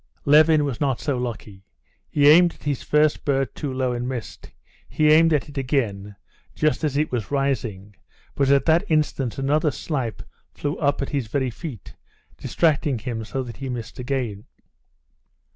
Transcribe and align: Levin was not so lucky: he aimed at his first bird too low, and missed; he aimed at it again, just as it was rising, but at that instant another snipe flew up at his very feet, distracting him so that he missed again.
Levin 0.25 0.65
was 0.65 0.81
not 0.81 0.99
so 0.99 1.15
lucky: 1.15 1.63
he 2.09 2.27
aimed 2.27 2.55
at 2.55 2.63
his 2.63 2.81
first 2.81 3.23
bird 3.23 3.53
too 3.53 3.71
low, 3.71 3.93
and 3.93 4.09
missed; 4.09 4.49
he 4.89 5.11
aimed 5.11 5.31
at 5.31 5.47
it 5.47 5.59
again, 5.59 6.15
just 6.55 6.83
as 6.83 6.97
it 6.97 7.11
was 7.11 7.29
rising, 7.29 7.95
but 8.33 8.49
at 8.49 8.65
that 8.65 8.83
instant 8.89 9.37
another 9.37 9.69
snipe 9.69 10.23
flew 10.55 10.75
up 10.79 11.03
at 11.03 11.09
his 11.09 11.27
very 11.27 11.51
feet, 11.51 11.95
distracting 12.35 12.97
him 12.97 13.23
so 13.23 13.43
that 13.43 13.57
he 13.57 13.69
missed 13.69 13.99
again. 13.99 14.45